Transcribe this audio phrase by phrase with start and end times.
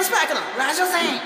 [0.00, 1.20] ムスパークのラジオ戦。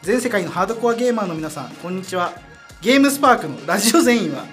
[0.00, 2.32] 全世界のハードコアゲーマーの皆さんこんにちは。
[2.80, 4.46] ゲームスパークのラジオ全員は、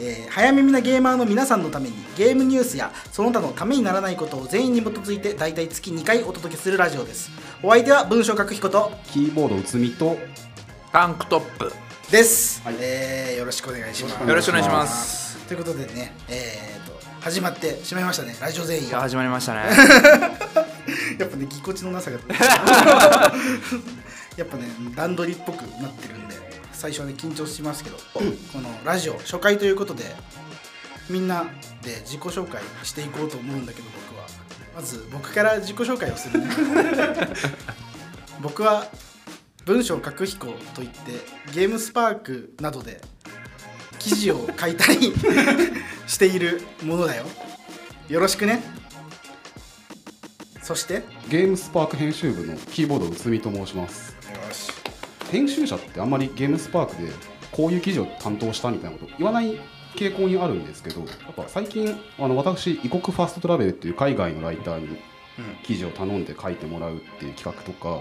[0.00, 7.30] えー早耳なゲーマーの皆さんのためにゲームニュースやその他のためにならないことを全員に基づいて大体月2回お届けするラジオです。
[7.62, 10.16] お相手は文章書く彦とキーボードうつみと
[10.92, 11.70] タンクトップ。
[12.10, 12.76] です、はい。
[12.80, 14.26] えーよろしくお願いします。
[14.26, 15.36] よろしくお願いします。
[15.46, 18.36] ということでねえー、と始まってしまいましたね。
[18.40, 18.88] ラジオ全員。
[18.88, 19.60] いや始まりましたね。
[21.18, 22.18] やっぱねぎこちのなさが。
[24.36, 26.36] やっぱね段取りっぽくなってるんで
[26.72, 28.22] 最初はね緊張しますけど、こ
[28.60, 30.14] のラジオ初回ということで
[31.10, 31.46] みんな
[31.82, 34.26] で自己紹介していこうと思うんだけど僕は。
[34.76, 36.48] まず僕から自己紹介をするね。
[38.40, 38.86] 僕は
[39.64, 40.96] 文章書く彦といって
[41.52, 43.00] ゲームスパークなどで
[43.98, 45.12] 記事を書いたり
[46.08, 47.24] しているものだよ。
[48.08, 48.62] よろしくね。
[50.62, 51.02] そして？
[51.28, 54.16] ゲームスパーク編集部のキーボードうつみと申します。
[54.32, 54.72] よし。
[55.30, 57.12] 編集者ってあんまりゲームスパークで
[57.52, 59.60] こういう記事を担当したみたいなこと言わない
[59.96, 64.98] 傾向にあるんですけどやっぱ最近あの私異国ファーストトラベルっていう海外のライターに
[65.62, 68.00] 記事を頼んで書いてもらうっていう企画とか、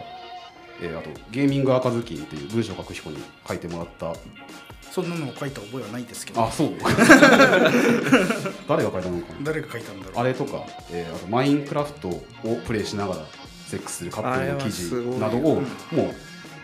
[0.81, 4.13] えーあとゲーミング赤ずきんっていう文章書く彦に書いてもらった。
[4.91, 6.43] そんなのを書いた覚えはないですけど。
[6.43, 6.71] あそう。
[8.67, 9.39] 誰が書いたのかな。
[9.43, 10.19] 誰が書いたんだろう。
[10.19, 12.25] あれとか、えーあとマインクラフトを
[12.65, 13.25] プレイしながら
[13.67, 15.61] セックスするカップルの記事などを
[15.91, 16.13] もう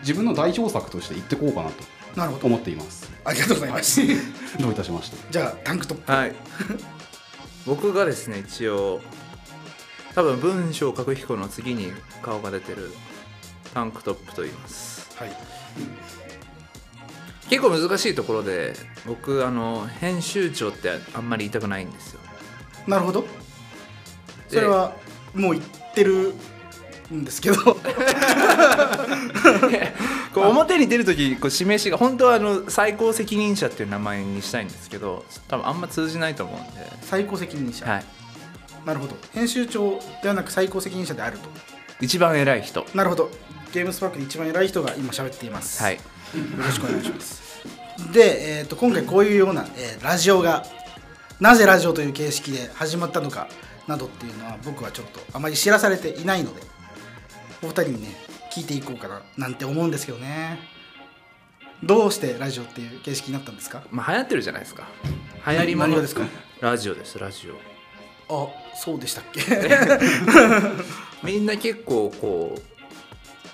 [0.00, 1.84] 自分の代表作として言ってこうかなと
[2.16, 2.46] なるほど。
[2.46, 3.10] 思っています。
[3.24, 4.00] ありがとうございます。
[4.58, 5.16] どういたしまして。
[5.30, 6.10] じゃあタンクトップ。
[6.12, 6.34] はい。
[7.66, 9.00] 僕がですね一応
[10.14, 11.92] 多分文章書く彦の次に
[12.22, 12.92] 顔が出てる
[13.74, 15.10] タンクトップと言います。
[15.18, 15.36] はい。
[17.50, 18.74] 結構難しいところで
[19.06, 22.20] 僕あの編集長ってあんまり言いたくないんですよ。
[22.86, 23.26] なるほど。
[24.48, 24.96] それは
[25.34, 26.34] もう言ってる
[27.12, 27.56] んですけど。
[30.34, 36.90] こう表に出る時こう示しが本当はあの最高責任者っていう名前にしたいんですけど多分あんま通じないと思うんで。
[37.02, 38.04] 最高責任者、はい。
[38.86, 39.16] なるほど。
[39.32, 41.48] 編集長ではなく最高責任者であると。
[42.00, 42.84] 一番偉い人。
[42.94, 43.30] なるほど
[43.74, 45.82] ゲームスパークで一番偉い人が今喋っています。
[45.82, 45.94] はい。
[45.96, 46.00] よ
[46.56, 47.42] ろしくお願いします。
[48.12, 50.64] で、えー、と今回こういうような、えーラジオが
[51.40, 53.48] なぜラジオという形式で始まったのか
[53.88, 56.62] などっていうのは僕はちょっとあまり知らされていないので
[57.62, 58.14] お二人にね
[58.52, 60.60] 聞いていこうかななんて思うんですけどね。
[61.82, 63.82] どうしてラジオっていう形式になったんですか？
[63.90, 64.86] まあ流行ってるじゃないですか。
[65.48, 66.00] 流行りもの。
[66.00, 66.22] ですか？
[66.60, 67.54] ラジオですラジオ。
[68.46, 69.40] あそうでしたっけ？
[71.26, 72.62] みんな結構こう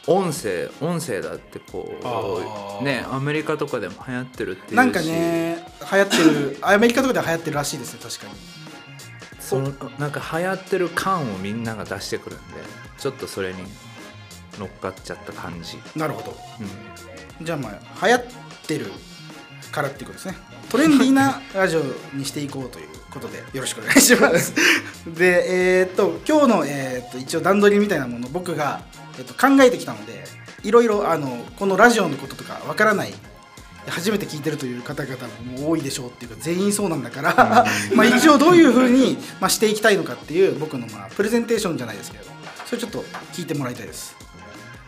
[0.06, 4.74] 音声音声だってこうねアメリカとかでも流行ってるっていうし。
[4.74, 8.32] なんかね流行ってる アメリカとかでは流行ってるらしいですね確かに。
[9.40, 12.44] そのなんか流行ってる感をみんなが出してくるんで
[12.98, 13.58] ちょっとそれに
[14.58, 16.36] 乗っかっちゃった感じ、なるほど。
[17.40, 18.24] うん、じゃあまあ流行っ
[18.66, 18.92] てる
[19.72, 20.36] からっていうことですね。
[20.68, 21.82] トレンディーなラジオ
[22.14, 24.54] にしていこうということでよろしくお願いします。
[25.06, 28.82] でえーっと今日の、えーっと一応段取りみたいなものを僕が、
[29.20, 30.24] えーっと考えてきたので
[30.64, 33.12] いろいろあのこのラジオのこととかわからない
[33.86, 35.16] 初めて聞いてるという方々
[35.58, 42.24] も多いでしょうっていうか全員そうなんだから まあ一応どういうふうに、まあ、していきたいのかっていう僕のまあプレゼンテーションじゃないですけど
[42.66, 44.14] それちょっと聞いてもらいたいです。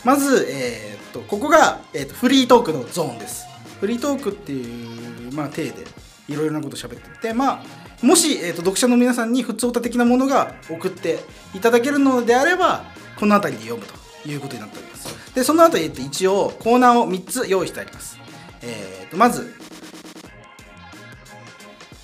[0.05, 3.45] まず、えーっとここが、えーっとフリートークのゾーンです。
[3.81, 5.85] フリートークっていう、まあ、体で
[6.29, 7.63] いろいろなこと喋っててまあ
[8.05, 11.21] もし、えーっと読者の皆さんに普通歌的なものが送って
[11.55, 12.85] いただけるのであれば
[13.19, 15.35] この辺りで読むということになっております。
[15.35, 18.19] でその後、えっと一応コーナーを3つ用意してあります。
[18.63, 19.55] えー、とまず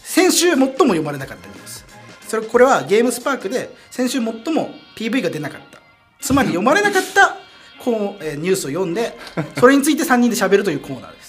[0.02, 1.84] 先週最も読まれなかったニュース。
[2.26, 5.78] それこれはゲームスパークで先週最も PV が出なかった。
[6.20, 7.36] つまり読まれなかった
[7.82, 9.16] こう、えーニュースを読んで
[9.58, 11.27] それについて3人で喋るというコーナーです。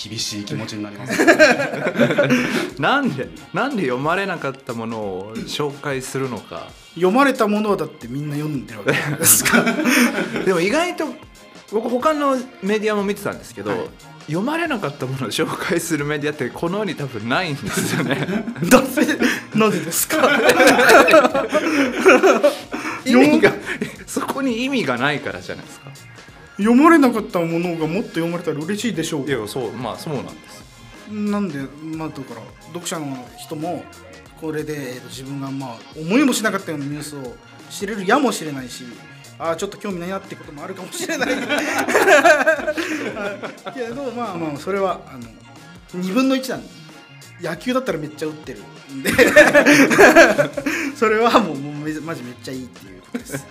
[0.00, 1.18] 厳しい気持ちになります。
[2.78, 6.68] なんでなんで読まれなかったものを紹介するのか。
[6.94, 9.64] 読まれたものはだってみんな読んでるわけじゃないですか。
[10.46, 11.06] でも意外と
[11.72, 13.80] 僕他のメディアも見てたんですけど、はい。
[14.26, 18.44] 読まれなかったものを紹介するメディアってこの世に多分ないんですよね。
[18.70, 19.18] なぜ
[19.54, 20.18] なぜですか？
[23.06, 23.52] 意味が
[24.06, 25.86] そこに意味がないからじゃないですか
[26.58, 29.26] 読まれなかったものがもっと読まれたら嬉しいでしょう。
[29.26, 30.64] いやそうまあそうなんです。
[31.10, 31.60] なんで
[31.96, 33.84] まあだから読者の人も
[34.40, 37.34] これで、自分がまあ思いもしなかったようなニュースを
[37.70, 38.84] 知れるやもしれないし
[39.38, 41.34] ああちょっと興味ないなってこともあるかもしれない。
[41.34, 41.42] は
[43.70, 46.68] いけどまあまあそれはあの2分の1なんで
[47.40, 48.60] 野球だったらめっちゃ打ってる
[48.92, 49.10] んで。
[50.96, 53.46] それはもうもうめマジめっちゃいいっていうことです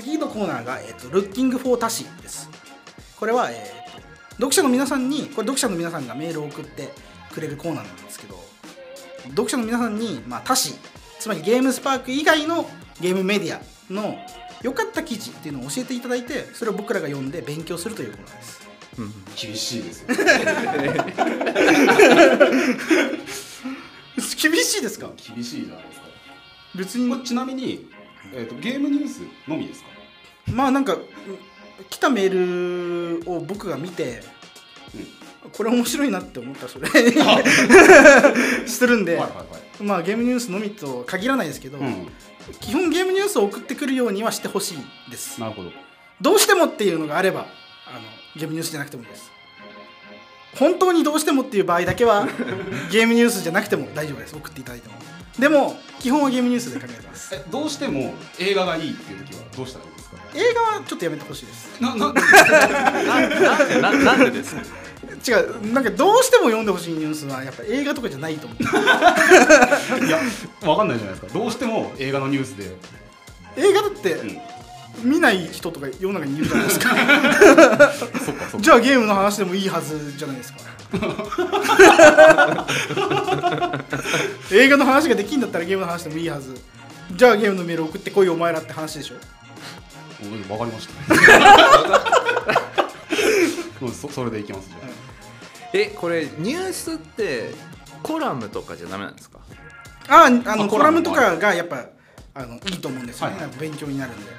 [0.00, 2.48] 次のコーナーが、えーと「ルッキング・フォー・タシ」です。
[3.18, 3.98] これは、えーと
[4.38, 6.94] 読者の皆さんにこれ読者の皆さんがメールを送って
[7.34, 8.40] くれるコーナーなんですけど
[9.30, 10.74] 読者の皆さんに、まあ、他誌
[11.18, 13.60] つまりゲームスパーク以外のゲームメディア
[13.92, 14.16] の
[14.62, 18.60] 良かった記事っていうのを教えていただいてそれを僕らが読んで勉強するというコーナーです。
[18.98, 20.06] うん厳しいですよ。
[24.40, 25.10] 厳しいですか？
[25.34, 26.06] 厳しいじゃないですか。
[26.76, 27.24] 別に。
[27.24, 27.88] ちなみに、
[28.34, 29.88] えー、とゲームニュースのみですか？
[30.52, 31.02] まあなんかうん
[31.90, 34.20] 来たメールを僕が見て、
[35.52, 36.88] これ面白いなって思ったらそれ。
[38.66, 39.44] してるんで、はいはいは
[39.80, 39.82] い。
[39.84, 42.08] まあゲームニュースのみと限らないですけど、うん。
[42.60, 45.40] 基本ゲームニュースを送ってくるようにはしてほしいです。
[45.40, 45.70] なるほど。
[46.20, 47.42] どうしてもっていうのがあれば
[47.86, 48.00] あの
[48.34, 49.30] ゲームニュースじゃなくてもいいです。
[50.58, 52.26] 本当にどうしてもっていう場合だけは
[52.90, 54.34] ゲームニュースじゃなくても大丈夫です。
[54.34, 54.94] 送っていただいても
[55.38, 57.34] でも基本はゲームニュースで考えてます。
[57.34, 60.16] えどうしても映画がいいっていう時はどうしたらいいですか？
[60.34, 61.80] 映画はちょっとやめてほしいです。
[61.80, 62.14] ななな
[63.92, 64.62] ななんでですか？
[65.26, 70.18] 違うなんかどうしても読んでほしいニュースはやっぱ映画とかじゃないと思ういや
[70.62, 71.38] わかんないじゃないですか。
[71.38, 72.76] どうしても映画のニュースで、
[73.56, 74.38] 映画だって、うん、
[75.02, 76.94] 見ない人とか世の中にいるじゃないです か。
[78.58, 80.58] じゃあゲームの話でもいいはずじゃないですか。
[84.52, 86.54] 映画の話ができんだったらゲームの話でもいいはず。
[87.12, 89.14] じゃあゲームのメール送ってこいよお前らって話でしょ。
[90.22, 90.94] うんわかりました。
[93.80, 94.88] うんそそれでいきますじゃあ。
[95.74, 97.52] えこれニュースって
[98.02, 99.38] コラムとかじゃダメなんですか？
[100.08, 101.84] あああのあコラムとかがやっぱ
[102.34, 103.52] あのいいと思うんですよね、はいはい。
[103.58, 104.30] 勉強になるんで。
[104.32, 104.38] ま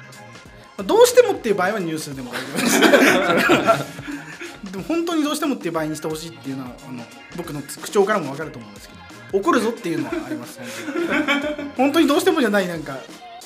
[0.82, 2.80] どうしてもっていう場合はニュースでも大丈夫です
[4.72, 7.02] でも本当にどうしてもっていう場合にしてほしいっていうのはあの
[7.36, 10.66] 僕の口調からも分かると思うんですけど怒るぞっていうのはあります本
[11.40, 12.98] 当に本当にどうしてもじゃないなんか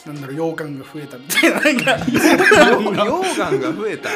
[0.07, 1.61] なんだろう羊羹が増えたみたいな。
[1.65, 4.11] なんか溶岩が増えた。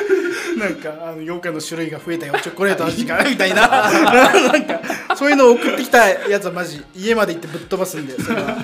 [0.59, 2.35] なんかあの羊羹の種類が増えたよ。
[2.43, 3.67] チョコレート味がみたいな。
[3.89, 4.81] なんか
[5.17, 8.59] そういうのを送ってきたやつはマジ家まで行ってぶっ飛ばすんでそれは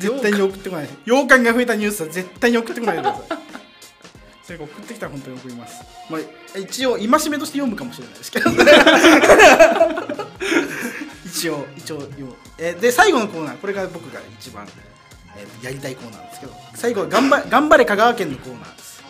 [0.00, 0.88] 絶対に送ってこない。
[1.04, 3.38] 羊羹が増えたニュースは絶対に送ってこないでください。
[4.42, 8.50] それが送ってきたら本当に送ります、まあ、一応戒めとして読むかもしれないですけど
[11.24, 12.34] 一応一応読む。
[12.58, 13.58] えで最後のコーナー。
[13.58, 16.52] これが僕が一番、えーやりたいコーナーですけど。
[16.74, 19.00] 最後は頑張頑張れ香川県のコーナーです。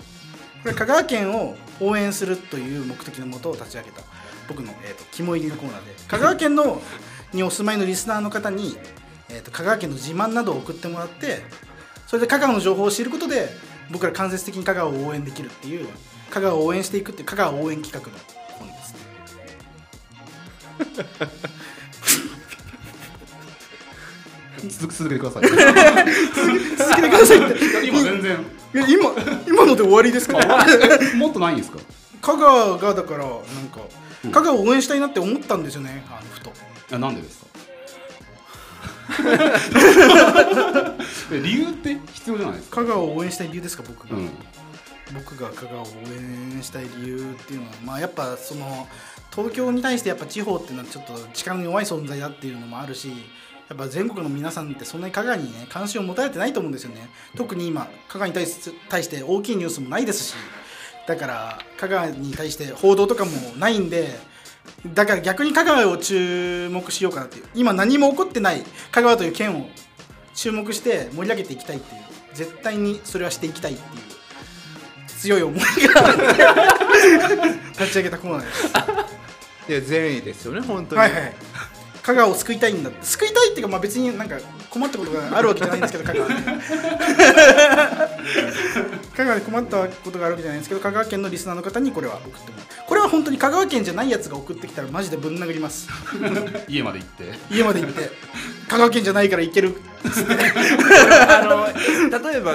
[0.62, 4.02] これ香川県を応援するという目的のもとを立ち上げた
[4.46, 6.82] 僕の、えー、と肝入りのコーナーで香川県の
[7.32, 8.76] にお住まいのリスナーの方に、
[9.32, 11.42] えー、と香川県の自慢などを送ってもらって
[12.06, 13.48] それで香川の情報を知ることで
[13.90, 15.88] 僕ら間接的に香川を応援できるっていう
[16.30, 18.18] 香川を応援していくっていう香川応援企画の
[18.58, 19.00] 本ですね。
[24.78, 25.42] 続続けてください。
[25.48, 25.56] 続
[26.96, 27.86] けてくださいって。
[27.86, 28.38] 今全然。
[28.74, 29.10] いや今
[29.48, 30.38] 今ので終わりですか？
[31.12, 31.78] えもっとないんですか？
[32.20, 33.80] 香川がだからなんか
[34.30, 36.50] 香川を応援したいなって思ったんですよねあのふと。
[36.50, 36.52] い
[36.90, 37.46] やなんでですか？
[37.46, 37.49] え
[41.42, 42.76] 理由って必要じゃないですか？
[42.82, 44.30] 香川を応援したい理由ですか僕が、うん。
[45.14, 45.88] 僕が香川を応
[46.54, 48.88] 援したい理由っていうのはまあやっぱその
[49.34, 53.08] 東京に対してやっぱ地方っていうのはちょっと力の弱い存在だっていうのもあるし
[53.68, 57.08] やっぱ全国の皆さんってそんなに香川にね関心を持たれてないと思うんですよね。
[57.36, 58.54] 特に今香川に対し
[58.88, 60.34] 対して大きいニュースもないですし
[61.08, 64.18] だから香川に対して報道とかもないんで
[64.86, 67.44] だから逆に香川を注目しようかなっていう。
[67.54, 69.68] 今何も起こってない香川という県を
[70.34, 72.00] 注目して盛り上げていきたいっていう。
[72.34, 73.88] 絶対にそれはしていきたいっていう。
[75.06, 75.66] 強い思いが
[77.78, 78.66] 立ち上げたコーナーです。
[79.68, 81.34] いや善意ですよね本当に、はいはい
[82.02, 84.38] 香川を救いたいんだ救いたいっていうか、まあ、別になんか
[84.70, 86.28] 困ったことがあるわけじゃないんですけど香川
[89.20, 92.66] で香川で困ったことがあるわけじゃないんですけど香川県のリスナーの方にこれは送ってもらう。
[92.86, 95.88] これは本当に香川県じゃないやつが送ってきたらマジでぶん殴ります。
[96.68, 97.34] 家まで行って。
[97.50, 98.10] 家まで行って。
[98.68, 99.76] 香川県じゃないから行ける。
[101.28, 101.66] あの
[102.18, 102.54] 例えば、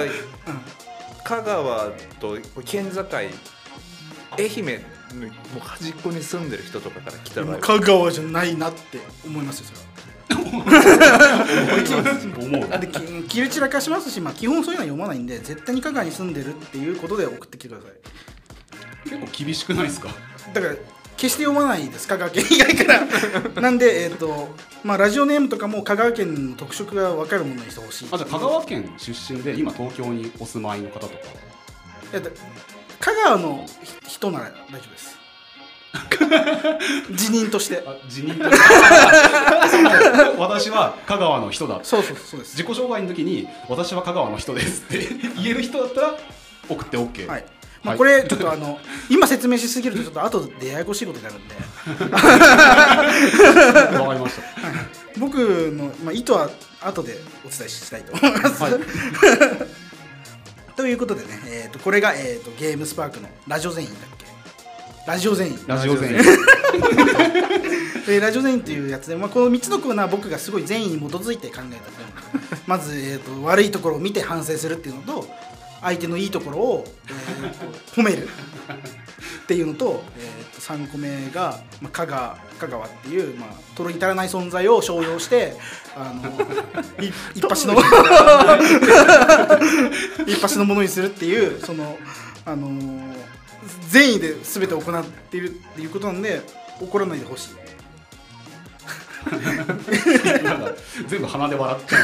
[1.24, 3.30] 香川と県境愛
[4.38, 4.82] 媛
[5.14, 7.58] のもう端っこに住んでる人とかから来た場合。
[7.58, 9.95] 香川じゃないなって思いますよそれは
[10.34, 10.64] 思
[12.66, 12.68] う。
[12.68, 12.88] だって
[13.28, 14.74] 切れ散らかしますし、まあ、基本そう。
[14.74, 14.80] いう。
[14.80, 16.96] のは読まないんで絶対に香川に住んでるっていう。
[17.06, 20.08] ことで送ってきてください結構厳しくないですか
[20.52, 20.74] だから
[21.16, 22.92] 決して読まないです香川県以外か
[23.54, 24.48] らなんでえっ、と
[24.84, 31.14] まあラジオネームとかも香川県の特色が分かるものにしてほしいあじゃあ香川県出身で今東京にお住まいの方とか
[33.00, 33.64] 香川の
[34.06, 35.16] 人なら大丈夫です
[37.12, 37.82] 辞任として。
[37.86, 38.56] あ辞任とか
[39.68, 39.90] その
[40.40, 41.80] 私は香川の人だ。
[41.82, 42.56] そうそうそうです。
[42.56, 45.08] 自己紹介の時に私は香川の人ですって
[45.42, 46.14] 言える人だったら
[46.68, 47.44] 送って OK はい。
[47.82, 47.98] まあ、はい。
[47.98, 51.54] これちょっとあの今説明しすぎるとちょっと後でややこしいことになるんで。
[53.98, 54.42] わかりました。
[55.18, 56.50] 僕の、まあ、意図は
[56.80, 58.72] 後でお伝えしたいと思います、はい。
[60.76, 64.26] ということでね、えー、とこれが、えー、とゲームスパークのラジオ全員だっけ
[65.06, 65.58] ラジオ全員。
[65.68, 66.18] ラジオ全員。
[68.06, 75.28] でラジオ全員というやつで、まあ、この3つのコーナー僕がすごい善意に基づいて考えた まず、えー、と悪いところを見て反省するっていうのと
[75.82, 85.56] 相手のいいところを、えーと褒めるっていうのと,、えー、と3個目が、まあ、香川香川っていう、まあ、とろに足らない存在を商用して
[85.96, 87.74] あのい一発の
[90.26, 91.98] 一発のものにするっていうその、
[92.44, 93.36] あのー
[93.88, 96.42] 善意で全て行っているっていうことなんで
[96.80, 97.54] 怒らないでほしい。
[100.44, 100.72] なんか
[101.08, 101.98] 全部鼻で笑っちゃ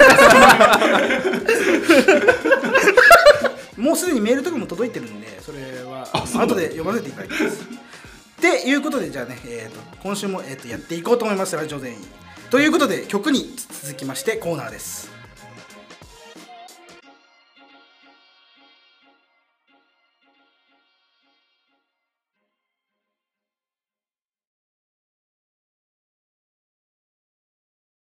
[3.77, 7.63] もうすでにメールとかも届いてるんでそれは後で読ませていただきます。
[7.63, 11.99] っていうことでじゃあね、えー、と今週も、えー、とやっていこうと思いますラジオ全員。
[12.51, 15.12] ということで曲に続きましてコーナーです